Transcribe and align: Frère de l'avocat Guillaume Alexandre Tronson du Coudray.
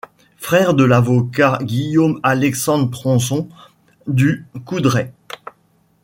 Frère 0.37 0.73
de 0.73 0.83
l'avocat 0.83 1.59
Guillaume 1.61 2.19
Alexandre 2.23 2.89
Tronson 2.89 3.47
du 4.07 4.47
Coudray. 4.65 5.11